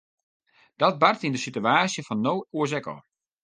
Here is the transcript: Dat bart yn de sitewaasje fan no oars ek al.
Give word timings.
Dat 0.81 0.99
bart 1.01 1.25
yn 1.25 1.33
de 1.35 1.41
sitewaasje 1.43 2.01
fan 2.07 2.23
no 2.25 2.33
oars 2.57 2.73
ek 2.79 2.85
al. 2.93 3.01